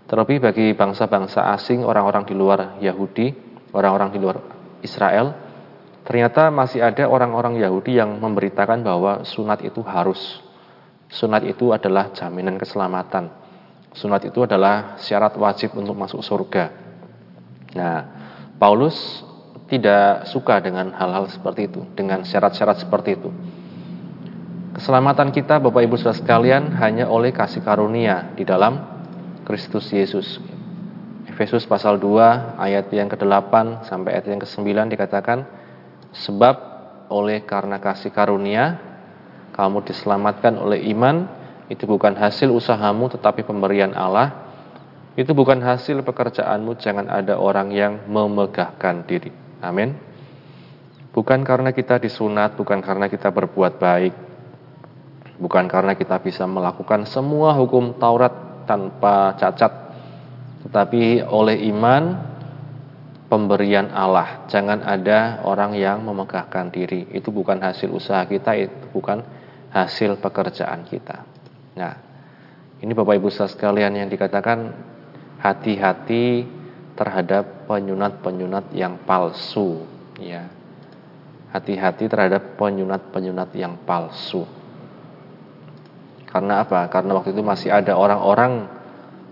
Terlebih 0.06 0.38
bagi 0.38 0.70
bangsa-bangsa 0.72 1.50
asing, 1.54 1.82
orang-orang 1.82 2.24
di 2.24 2.34
luar 2.34 2.78
Yahudi, 2.78 3.34
orang-orang 3.74 4.08
di 4.14 4.18
luar 4.22 4.38
Israel, 4.80 5.34
ternyata 6.06 6.48
masih 6.54 6.78
ada 6.78 7.10
orang-orang 7.10 7.58
Yahudi 7.58 7.98
yang 7.98 8.14
memberitakan 8.22 8.86
bahwa 8.86 9.26
sunat 9.26 9.66
itu 9.66 9.82
harus. 9.82 10.42
Sunat 11.10 11.42
itu 11.46 11.74
adalah 11.74 12.14
jaminan 12.14 12.54
keselamatan. 12.54 13.30
Sunat 13.94 14.30
itu 14.30 14.46
adalah 14.46 14.98
syarat 15.02 15.34
wajib 15.34 15.74
untuk 15.74 15.98
masuk 15.98 16.22
surga. 16.22 16.70
Nah, 17.74 17.98
Paulus 18.62 18.94
tidak 19.66 20.30
suka 20.30 20.62
dengan 20.62 20.94
hal-hal 20.94 21.26
seperti 21.26 21.66
itu, 21.66 21.82
dengan 21.98 22.22
syarat-syarat 22.22 22.86
seperti 22.86 23.18
itu. 23.18 23.30
Keselamatan 24.76 25.32
kita 25.32 25.56
Bapak 25.56 25.88
Ibu 25.88 25.96
Saudara 25.96 26.20
sekalian 26.20 26.76
hanya 26.76 27.08
oleh 27.08 27.32
kasih 27.32 27.64
karunia 27.64 28.28
di 28.36 28.44
dalam 28.44 28.76
Kristus 29.48 29.88
Yesus. 29.88 30.36
Efesus 31.24 31.64
pasal 31.64 31.96
2 31.96 32.60
ayat 32.60 32.84
yang 32.92 33.08
ke-8 33.08 33.88
sampai 33.88 34.20
ayat 34.20 34.28
yang 34.28 34.36
ke-9 34.44 34.68
dikatakan 34.92 35.48
sebab 36.12 36.54
oleh 37.08 37.40
karena 37.48 37.80
kasih 37.80 38.12
karunia 38.12 38.76
kamu 39.56 39.80
diselamatkan 39.80 40.60
oleh 40.60 40.84
iman 40.92 41.24
itu 41.72 41.88
bukan 41.88 42.12
hasil 42.12 42.52
usahamu 42.52 43.08
tetapi 43.08 43.48
pemberian 43.48 43.96
Allah. 43.96 44.44
Itu 45.16 45.32
bukan 45.32 45.64
hasil 45.64 46.04
pekerjaanmu 46.04 46.76
jangan 46.76 47.08
ada 47.08 47.40
orang 47.40 47.72
yang 47.72 48.04
memegahkan 48.12 49.08
diri. 49.08 49.32
Amin. 49.64 49.96
Bukan 51.16 51.48
karena 51.48 51.72
kita 51.72 51.96
disunat 51.96 52.60
bukan 52.60 52.84
karena 52.84 53.08
kita 53.08 53.32
berbuat 53.32 53.80
baik 53.80 54.25
Bukan 55.36 55.68
karena 55.68 55.92
kita 55.92 56.16
bisa 56.24 56.48
melakukan 56.48 57.04
semua 57.04 57.52
hukum 57.52 57.96
Taurat 58.00 58.64
tanpa 58.64 59.36
cacat, 59.36 59.72
tetapi 60.64 61.22
oleh 61.28 61.68
iman 61.70 62.16
pemberian 63.28 63.90
Allah. 63.92 64.48
Jangan 64.48 64.80
ada 64.86 65.44
orang 65.44 65.76
yang 65.76 66.02
memegahkan 66.02 66.72
diri. 66.72 67.10
Itu 67.12 67.34
bukan 67.34 67.60
hasil 67.60 67.90
usaha 67.92 68.24
kita, 68.24 68.56
itu 68.56 68.86
bukan 68.96 69.22
hasil 69.74 70.16
pekerjaan 70.22 70.88
kita. 70.88 71.26
Nah, 71.76 71.94
ini 72.80 72.92
Bapak 72.96 73.20
Ibu 73.20 73.28
sekalian 73.28 73.92
yang 73.92 74.08
dikatakan 74.08 74.72
hati-hati 75.42 76.48
terhadap 76.96 77.68
penyunat-penyunat 77.68 78.72
yang 78.72 79.04
palsu, 79.04 79.84
ya. 80.16 80.48
Hati-hati 81.52 82.08
terhadap 82.08 82.56
penyunat-penyunat 82.56 83.52
yang 83.52 83.76
palsu. 83.84 84.44
Karena 86.36 86.68
apa? 86.68 86.84
Karena 86.92 87.16
waktu 87.16 87.32
itu 87.32 87.40
masih 87.40 87.72
ada 87.72 87.96
orang-orang 87.96 88.68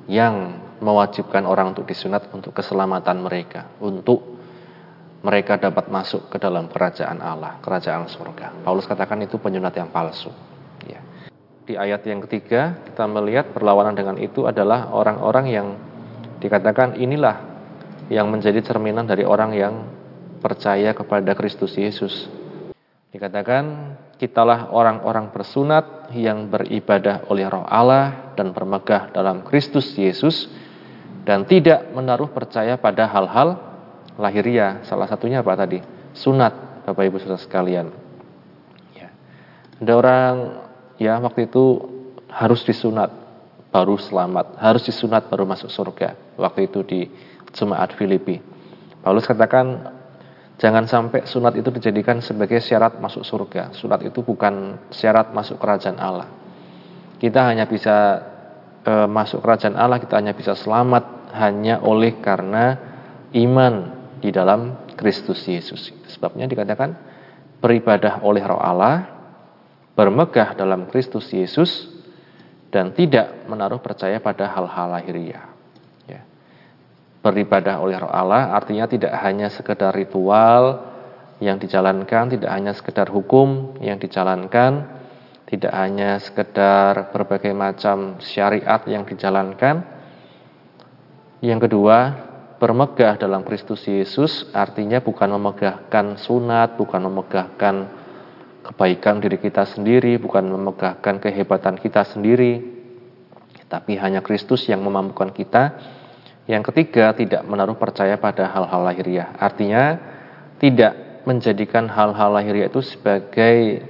yang 0.08 0.56
mewajibkan 0.80 1.44
orang 1.44 1.76
untuk 1.76 1.84
disunat 1.84 2.32
untuk 2.32 2.56
keselamatan 2.56 3.20
mereka, 3.20 3.68
untuk 3.76 4.24
mereka 5.20 5.60
dapat 5.60 5.92
masuk 5.92 6.32
ke 6.32 6.40
dalam 6.40 6.64
kerajaan 6.72 7.20
Allah, 7.20 7.60
kerajaan 7.60 8.08
surga. 8.08 8.64
Paulus 8.64 8.88
katakan 8.88 9.20
itu 9.20 9.36
penyunat 9.36 9.76
yang 9.76 9.92
palsu. 9.92 10.32
Ya. 10.88 11.04
Di 11.68 11.76
ayat 11.76 12.00
yang 12.08 12.24
ketiga 12.24 12.80
kita 12.88 13.04
melihat 13.04 13.52
perlawanan 13.52 13.92
dengan 13.92 14.16
itu 14.16 14.48
adalah 14.48 14.88
orang-orang 14.88 15.46
yang 15.52 15.68
dikatakan 16.40 16.96
inilah 16.96 17.36
yang 18.08 18.32
menjadi 18.32 18.64
cerminan 18.64 19.04
dari 19.04 19.28
orang 19.28 19.52
yang 19.52 19.92
percaya 20.40 20.96
kepada 20.96 21.36
Kristus 21.36 21.76
Yesus. 21.76 22.32
Dikatakan 23.12 23.92
kitalah 24.24 24.72
orang-orang 24.72 25.28
bersunat 25.28 26.08
yang 26.16 26.48
beribadah 26.48 27.28
oleh 27.28 27.44
roh 27.44 27.68
Allah 27.68 28.32
dan 28.32 28.56
bermegah 28.56 29.12
dalam 29.12 29.44
Kristus 29.44 29.92
Yesus 29.92 30.48
dan 31.28 31.44
tidak 31.44 31.92
menaruh 31.92 32.32
percaya 32.32 32.80
pada 32.80 33.04
hal-hal 33.04 33.60
lahiriah. 34.16 34.80
Salah 34.88 35.04
satunya 35.04 35.44
apa 35.44 35.52
tadi? 35.60 35.84
Sunat, 36.16 36.88
Bapak 36.88 37.04
Ibu 37.04 37.20
Saudara 37.20 37.36
sekalian. 37.36 37.92
Ya. 38.96 39.12
Ada 39.84 39.92
orang 39.92 40.34
ya 40.96 41.20
waktu 41.20 41.44
itu 41.44 41.84
harus 42.32 42.64
disunat 42.64 43.12
baru 43.68 44.00
selamat, 44.00 44.56
harus 44.56 44.88
disunat 44.88 45.28
baru 45.28 45.44
masuk 45.44 45.68
surga. 45.68 46.16
Waktu 46.40 46.72
itu 46.72 46.80
di 46.80 47.00
jemaat 47.52 47.92
Filipi. 47.92 48.40
Paulus 49.04 49.28
katakan 49.28 49.92
jangan 50.58 50.86
sampai 50.86 51.26
sunat 51.26 51.58
itu 51.58 51.70
dijadikan 51.74 52.22
sebagai 52.22 52.62
syarat 52.62 52.98
masuk 52.98 53.26
surga. 53.26 53.74
Sunat 53.74 54.02
itu 54.06 54.22
bukan 54.22 54.86
syarat 54.90 55.34
masuk 55.34 55.58
kerajaan 55.58 55.98
Allah. 55.98 56.28
Kita 57.18 57.50
hanya 57.50 57.64
bisa 57.64 58.20
e, 58.84 58.92
masuk 59.08 59.40
kerajaan 59.40 59.78
Allah, 59.78 59.98
kita 59.98 60.18
hanya 60.18 60.36
bisa 60.36 60.52
selamat 60.54 61.34
hanya 61.34 61.82
oleh 61.82 62.18
karena 62.22 62.78
iman 63.34 63.74
di 64.22 64.30
dalam 64.30 64.92
Kristus 64.94 65.42
Yesus. 65.46 65.90
Sebabnya 66.10 66.46
dikatakan 66.46 66.94
beribadah 67.58 68.22
oleh 68.22 68.44
Roh 68.44 68.60
Allah, 68.60 69.08
bermegah 69.96 70.54
dalam 70.54 70.86
Kristus 70.90 71.30
Yesus, 71.30 71.90
dan 72.74 72.90
tidak 72.90 73.46
menaruh 73.46 73.78
percaya 73.78 74.18
pada 74.18 74.50
hal-hal 74.50 74.90
lahiriah. 74.90 75.53
Beribadah 77.24 77.80
oleh 77.80 77.96
Roh 77.96 78.12
Allah 78.12 78.52
artinya 78.52 78.84
tidak 78.84 79.16
hanya 79.24 79.48
sekedar 79.48 79.96
ritual 79.96 80.92
yang 81.40 81.56
dijalankan, 81.56 82.36
tidak 82.36 82.50
hanya 82.52 82.76
sekedar 82.76 83.08
hukum 83.08 83.80
yang 83.80 83.96
dijalankan, 83.96 84.84
tidak 85.48 85.72
hanya 85.72 86.20
sekedar 86.20 87.08
berbagai 87.16 87.56
macam 87.56 88.20
syariat 88.20 88.84
yang 88.84 89.08
dijalankan. 89.08 89.88
Yang 91.40 91.68
kedua, 91.68 91.96
bermegah 92.60 93.16
dalam 93.16 93.40
Kristus 93.44 93.84
Yesus 93.88 94.48
artinya 94.52 95.00
bukan 95.00 95.32
memegahkan 95.32 96.20
sunat, 96.20 96.76
bukan 96.76 97.08
memegahkan 97.08 97.74
kebaikan 98.64 99.20
diri 99.20 99.36
kita 99.36 99.68
sendiri, 99.68 100.16
bukan 100.16 100.48
memegahkan 100.48 101.20
kehebatan 101.20 101.76
kita 101.76 102.08
sendiri, 102.08 102.64
tapi 103.68 104.00
hanya 104.00 104.24
Kristus 104.24 104.64
yang 104.64 104.80
memampukan 104.80 105.28
kita. 105.36 105.62
Yang 106.44 106.72
ketiga, 106.72 107.16
tidak 107.16 107.42
menaruh 107.48 107.76
percaya 107.76 108.20
pada 108.20 108.44
hal-hal 108.52 108.84
lahiriah. 108.84 109.32
Artinya, 109.40 109.96
tidak 110.60 111.24
menjadikan 111.24 111.88
hal-hal 111.88 112.36
lahiriah 112.36 112.68
itu 112.68 112.84
sebagai 112.84 113.80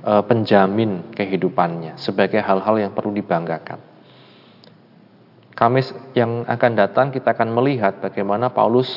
e, 0.00 0.12
penjamin 0.24 1.12
kehidupannya, 1.12 2.00
sebagai 2.00 2.40
hal-hal 2.40 2.76
yang 2.80 2.92
perlu 2.96 3.12
dibanggakan. 3.12 3.84
Kamis 5.52 5.92
yang 6.16 6.48
akan 6.48 6.72
datang 6.72 7.12
kita 7.12 7.36
akan 7.36 7.52
melihat 7.52 8.00
bagaimana 8.00 8.48
Paulus 8.48 8.88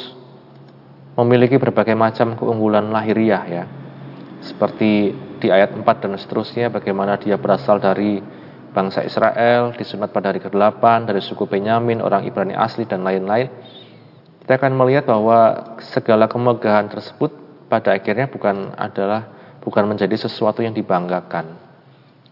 memiliki 1.20 1.60
berbagai 1.60 1.94
macam 1.94 2.40
keunggulan 2.40 2.88
lahiriah 2.88 3.44
ya. 3.44 3.64
Seperti 4.40 5.12
di 5.44 5.48
ayat 5.52 5.76
4 5.76 5.84
dan 5.84 6.16
seterusnya 6.16 6.72
bagaimana 6.72 7.20
dia 7.20 7.36
berasal 7.36 7.84
dari 7.84 8.24
bangsa 8.74 9.06
Israel, 9.06 9.72
disunat 9.78 10.10
pada 10.10 10.34
hari 10.34 10.42
ke-8 10.42 10.82
dari 11.06 11.22
suku 11.22 11.46
Benyamin, 11.46 12.02
orang 12.02 12.26
Ibrani 12.26 12.58
asli 12.58 12.90
dan 12.90 13.06
lain-lain. 13.06 13.48
Kita 14.44 14.60
akan 14.60 14.74
melihat 14.76 15.08
bahwa 15.08 15.72
segala 15.80 16.28
kemegahan 16.28 16.92
tersebut 16.92 17.32
pada 17.72 17.96
akhirnya 17.96 18.28
bukan 18.28 18.76
adalah 18.76 19.30
bukan 19.64 19.88
menjadi 19.88 20.28
sesuatu 20.28 20.60
yang 20.60 20.76
dibanggakan 20.76 21.56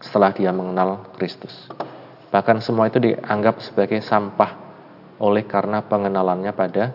setelah 0.02 0.34
dia 0.34 0.52
mengenal 0.52 1.08
Kristus. 1.16 1.54
Bahkan 2.28 2.60
semua 2.60 2.90
itu 2.90 3.00
dianggap 3.00 3.62
sebagai 3.64 4.02
sampah 4.04 4.58
oleh 5.22 5.46
karena 5.46 5.80
pengenalannya 5.86 6.52
pada 6.52 6.92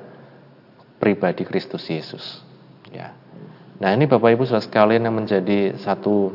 pribadi 0.99 1.47
Kristus 1.47 1.87
Yesus. 1.87 2.43
Ya. 2.91 3.15
Nah 3.77 3.93
ini 3.95 4.09
Bapak 4.09 4.33
Ibu 4.35 4.43
sudah 4.43 4.61
sekalian 4.61 5.07
yang 5.07 5.15
menjadi 5.15 5.77
satu 5.77 6.33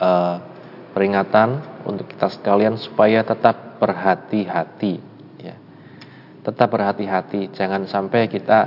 uh, 0.00 0.49
peringatan 0.92 1.82
untuk 1.86 2.10
kita 2.10 2.28
sekalian 2.30 2.76
supaya 2.76 3.24
tetap 3.24 3.78
berhati-hati. 3.80 4.94
Ya. 5.40 5.56
Tetap 6.44 6.68
berhati-hati, 6.70 7.54
jangan 7.54 7.86
sampai 7.88 8.28
kita 8.28 8.60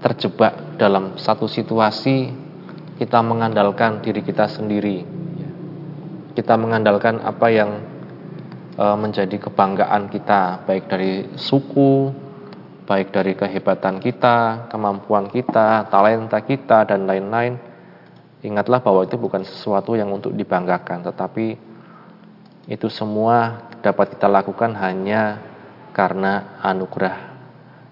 terjebak 0.00 0.80
dalam 0.80 1.20
satu 1.20 1.44
situasi 1.44 2.32
kita 2.96 3.20
mengandalkan 3.24 4.04
diri 4.04 4.20
kita 4.20 4.48
sendiri. 4.48 4.98
Ya. 5.38 5.50
Kita 6.36 6.54
mengandalkan 6.60 7.20
apa 7.22 7.48
yang 7.48 7.70
E, 8.80 8.86
menjadi 8.96 9.36
kebanggaan 9.36 10.08
kita, 10.08 10.64
baik 10.64 10.88
dari 10.88 11.36
suku, 11.36 12.08
baik 12.88 13.12
dari 13.12 13.36
kehebatan 13.36 14.00
kita, 14.00 14.72
kemampuan 14.72 15.28
kita, 15.28 15.84
talenta 15.92 16.40
kita, 16.40 16.88
dan 16.88 17.04
lain-lain. 17.04 17.60
Ingatlah 18.40 18.80
bahwa 18.80 19.04
itu 19.04 19.20
bukan 19.20 19.44
sesuatu 19.44 19.92
yang 19.96 20.08
untuk 20.12 20.32
dibanggakan, 20.32 21.04
tetapi 21.04 21.60
itu 22.70 22.88
semua 22.88 23.68
dapat 23.84 24.16
kita 24.16 24.28
lakukan 24.28 24.72
hanya 24.80 25.40
karena 25.92 26.56
anugerah 26.64 27.16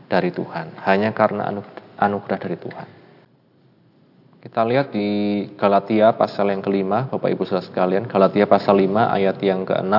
dari 0.08 0.32
Tuhan, 0.32 0.80
hanya 0.88 1.12
karena 1.12 1.52
anugerah 2.00 2.38
dari 2.40 2.56
Tuhan. 2.56 2.88
Kita 4.38 4.64
lihat 4.64 4.94
di 4.94 5.08
Galatia 5.58 6.14
pasal 6.16 6.54
yang 6.54 6.64
kelima, 6.64 7.10
Bapak 7.10 7.28
Ibu 7.28 7.44
saudara 7.44 7.68
sekalian, 7.68 8.08
Galatia 8.08 8.46
pasal 8.48 8.80
5 8.80 9.18
ayat 9.18 9.36
yang 9.42 9.66
ke-6 9.66 9.94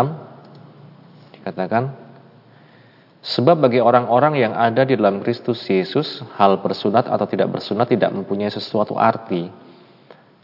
Katakan, 1.40 1.92
sebab 3.24 3.64
bagi 3.64 3.80
orang-orang 3.80 4.38
yang 4.38 4.54
ada 4.56 4.84
di 4.84 4.96
dalam 4.96 5.24
Kristus 5.24 5.64
Yesus, 5.68 6.24
hal 6.36 6.60
bersunat 6.60 7.08
atau 7.08 7.26
tidak 7.28 7.52
bersunat 7.52 7.88
tidak 7.90 8.12
mempunyai 8.12 8.52
sesuatu 8.52 9.00
arti. 9.00 9.69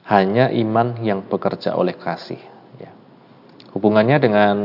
Hanya 0.05 0.53
iman 0.53 1.01
yang 1.01 1.25
bekerja 1.25 1.73
oleh 1.73 1.97
kasih. 1.97 2.37
Ya. 2.77 2.93
Hubungannya 3.73 4.17
dengan 4.21 4.55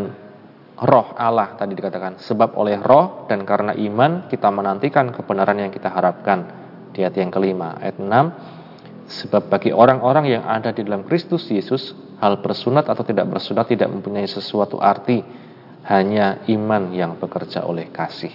roh 0.81 1.17
Allah 1.17 1.57
tadi 1.57 1.73
dikatakan. 1.73 2.21
Sebab 2.21 2.57
oleh 2.57 2.81
roh 2.81 3.25
dan 3.29 3.45
karena 3.49 3.73
iman 3.73 4.29
kita 4.29 4.49
menantikan 4.53 5.13
kebenaran 5.13 5.61
yang 5.61 5.73
kita 5.73 5.89
harapkan. 5.89 6.61
Di 6.91 7.07
ayat 7.07 7.17
yang 7.17 7.31
kelima, 7.33 7.79
ayat 7.79 8.03
6. 8.03 9.11
Sebab 9.11 9.51
bagi 9.51 9.71
orang-orang 9.75 10.39
yang 10.39 10.45
ada 10.47 10.71
di 10.71 10.87
dalam 10.87 11.03
Kristus 11.03 11.47
Yesus, 11.51 11.95
hal 12.21 12.39
bersunat 12.45 12.87
atau 12.87 13.03
tidak 13.03 13.27
bersunat 13.27 13.67
tidak 13.67 13.91
mempunyai 13.91 14.29
sesuatu 14.29 14.79
arti 14.79 15.23
hanya 15.89 16.45
iman 16.47 16.93
yang 16.93 17.17
bekerja 17.17 17.65
oleh 17.65 17.89
kasih. 17.89 18.31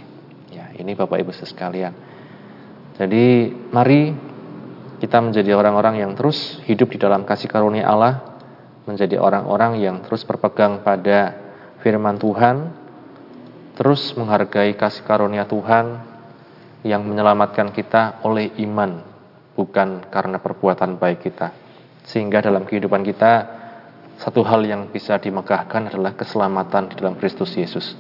Ya, 0.50 0.74
ini 0.76 0.98
Bapak 0.98 1.22
Ibu 1.22 1.32
sekalian. 1.32 1.94
Jadi 2.96 3.52
mari 3.70 4.16
kita 5.00 5.20
menjadi 5.20 5.56
orang-orang 5.56 6.00
yang 6.00 6.12
terus 6.16 6.60
hidup 6.64 6.96
di 6.96 7.00
dalam 7.02 7.28
kasih 7.28 7.52
karunia 7.52 7.88
Allah, 7.88 8.40
menjadi 8.88 9.20
orang-orang 9.20 9.82
yang 9.82 10.00
terus 10.06 10.24
berpegang 10.24 10.86
pada 10.86 11.36
firman 11.84 12.16
Tuhan, 12.16 12.72
terus 13.76 14.16
menghargai 14.16 14.78
kasih 14.78 15.04
karunia 15.04 15.44
Tuhan 15.50 16.00
yang 16.86 17.02
menyelamatkan 17.04 17.74
kita 17.74 18.22
oleh 18.24 18.54
iman, 18.62 19.02
bukan 19.58 20.06
karena 20.08 20.38
perbuatan 20.40 21.02
baik 21.02 21.20
kita. 21.26 21.52
Sehingga 22.06 22.46
dalam 22.46 22.64
kehidupan 22.64 23.02
kita 23.02 23.34
satu 24.22 24.46
hal 24.48 24.64
yang 24.64 24.88
bisa 24.94 25.20
dimegahkan 25.20 25.92
adalah 25.92 26.16
keselamatan 26.16 26.94
di 26.94 26.96
dalam 27.02 27.18
Kristus 27.20 27.52
Yesus. 27.58 27.98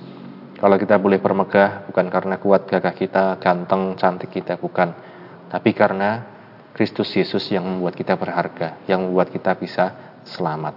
Kalau 0.55 0.79
kita 0.79 0.95
boleh 0.95 1.19
bermegah 1.19 1.83
bukan 1.91 2.07
karena 2.07 2.39
kuat 2.39 2.69
gagah 2.69 2.95
kita, 2.95 3.25
ganteng, 3.43 3.99
cantik 3.99 4.31
kita, 4.31 4.55
bukan. 4.55 5.13
tapi 5.45 5.77
karena 5.77 6.34
Kristus 6.75 7.07
Yesus 7.15 7.47
yang 7.55 7.63
membuat 7.63 7.95
kita 7.95 8.19
berharga, 8.19 8.83
yang 8.83 9.07
membuat 9.07 9.31
kita 9.31 9.55
bisa 9.55 10.19
selamat. 10.27 10.75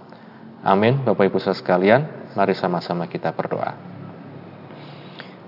Amin. 0.63 1.03
Bapak 1.03 1.27
Ibu 1.27 1.43
saudara 1.43 1.59
sekalian, 1.59 2.01
mari 2.39 2.55
sama-sama 2.55 3.03
kita 3.11 3.35
berdoa. 3.35 3.75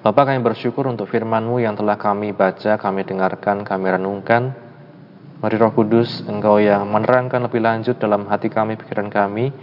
Bapak 0.04 0.28
kami 0.28 0.44
bersyukur 0.44 0.92
untuk 0.92 1.08
firman-Mu 1.08 1.64
yang 1.64 1.80
telah 1.80 1.96
kami 1.96 2.36
baca, 2.36 2.76
kami 2.76 3.08
dengarkan, 3.08 3.64
kami 3.64 3.96
renungkan. 3.96 4.52
Mari 5.40 5.56
Roh 5.56 5.72
Kudus, 5.72 6.28
Engkau 6.28 6.60
yang 6.60 6.84
menerangkan 6.84 7.48
lebih 7.48 7.64
lanjut 7.64 7.96
dalam 7.96 8.28
hati 8.28 8.52
kami, 8.52 8.76
pikiran 8.76 9.08
kami, 9.08 9.56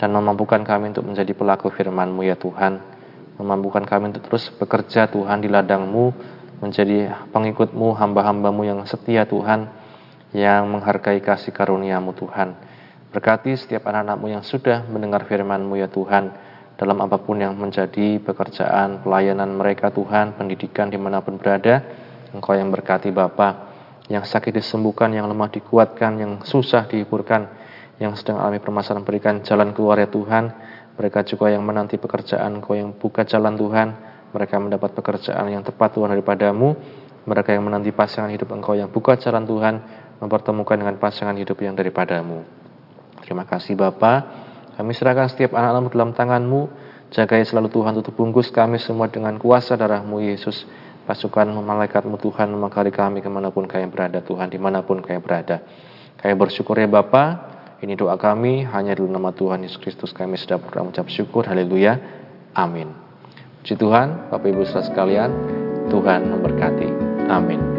dan 0.00 0.16
memampukan 0.16 0.64
kami 0.64 0.96
untuk 0.96 1.12
menjadi 1.12 1.36
pelaku 1.36 1.68
firman-Mu 1.68 2.24
ya 2.24 2.40
Tuhan. 2.40 2.80
Memampukan 3.36 3.84
kami 3.84 4.16
untuk 4.16 4.24
terus 4.32 4.48
bekerja 4.54 5.12
Tuhan 5.12 5.44
di 5.44 5.52
ladang-Mu, 5.52 6.04
menjadi 6.64 7.28
pengikut-Mu, 7.28 7.92
hamba-hambamu 8.00 8.62
yang 8.64 8.80
setia 8.88 9.28
Tuhan, 9.28 9.81
yang 10.32 10.68
menghargai 10.68 11.20
kasih 11.20 11.52
karuniamu 11.52 12.16
Tuhan. 12.16 12.56
Berkati 13.12 13.52
setiap 13.56 13.88
anak-anakmu 13.88 14.26
yang 14.32 14.44
sudah 14.44 14.88
mendengar 14.88 15.28
firmanmu 15.28 15.76
ya 15.76 15.88
Tuhan, 15.92 16.32
dalam 16.80 16.98
apa 17.04 17.20
pun 17.20 17.36
yang 17.38 17.52
menjadi 17.54 18.18
pekerjaan, 18.24 19.04
pelayanan 19.04 19.52
mereka 19.52 19.92
Tuhan, 19.92 20.34
pendidikan 20.40 20.88
di 20.88 20.96
mana 20.96 21.20
pun 21.20 21.36
berada, 21.36 21.84
Engkau 22.32 22.56
yang 22.56 22.72
berkati 22.72 23.12
Bapa, 23.12 23.70
yang 24.08 24.24
sakit 24.24 24.56
disembuhkan, 24.56 25.12
yang 25.12 25.28
lemah 25.28 25.52
dikuatkan, 25.52 26.16
yang 26.16 26.32
susah 26.42 26.88
dihiburkan, 26.88 27.46
yang 28.00 28.16
sedang 28.16 28.40
alami 28.40 28.58
permasalahan 28.58 29.04
berikan 29.04 29.44
jalan 29.44 29.76
keluar 29.76 30.00
ya 30.00 30.08
Tuhan, 30.08 30.44
mereka 30.96 31.22
juga 31.28 31.52
yang 31.52 31.60
menanti 31.60 32.00
pekerjaan, 32.00 32.64
Engkau 32.64 32.72
yang 32.72 32.96
buka 32.96 33.28
jalan 33.28 33.54
Tuhan, 33.60 33.88
mereka 34.32 34.56
mendapat 34.56 34.96
pekerjaan 34.96 35.52
yang 35.52 35.60
tepat 35.60 35.92
Tuhan 35.92 36.08
daripadamu, 36.08 36.74
mereka 37.28 37.52
yang 37.54 37.68
menanti 37.68 37.92
pasangan 37.92 38.32
hidup 38.32 38.48
Engkau 38.56 38.72
yang 38.74 38.88
buka 38.88 39.20
jalan 39.20 39.44
Tuhan, 39.44 39.74
mempertemukan 40.22 40.78
dengan 40.78 40.94
pasangan 41.02 41.34
hidup 41.34 41.58
yang 41.58 41.74
daripadamu. 41.74 42.46
Terima 43.26 43.42
kasih 43.42 43.74
Bapa. 43.74 44.22
Kami 44.78 44.94
serahkan 44.94 45.34
setiap 45.34 45.58
anak-anakmu 45.58 45.88
dalam 45.90 46.10
tanganmu. 46.14 46.62
Jagai 47.12 47.44
selalu 47.44 47.68
Tuhan 47.68 47.92
tutup 48.00 48.16
bungkus 48.16 48.48
kami 48.48 48.78
semua 48.80 49.10
dengan 49.10 49.36
kuasa 49.36 49.74
darahmu 49.74 50.22
Yesus. 50.22 50.64
Pasukan 51.02 51.50
malaikatmu 51.50 52.14
Tuhan 52.22 52.54
memagari 52.54 52.94
kami 52.94 53.20
ke 53.20 53.28
mana 53.28 53.50
pun 53.50 53.66
kami 53.66 53.90
berada 53.90 54.22
Tuhan, 54.22 54.46
di 54.48 54.56
mana 54.56 54.86
pun 54.86 55.02
kami 55.02 55.18
berada. 55.18 55.60
Kami 56.22 56.32
bersyukur 56.38 56.78
ya 56.78 56.86
Bapa. 56.86 57.50
Ini 57.82 57.98
doa 57.98 58.14
kami 58.14 58.62
hanya 58.62 58.94
dalam 58.94 59.10
nama 59.10 59.34
Tuhan 59.34 59.66
Yesus 59.66 59.82
Kristus 59.82 60.14
kami 60.14 60.38
sudah 60.38 60.62
berdoa 60.62 61.02
syukur. 61.10 61.50
Haleluya. 61.50 61.98
Amin. 62.54 62.94
Puji 63.62 63.74
Tuhan, 63.74 64.30
Bapak 64.30 64.48
Ibu 64.50 64.62
saudara 64.66 64.86
sekalian, 64.86 65.30
Tuhan 65.90 66.30
memberkati. 66.30 66.88
Amin. 67.30 67.71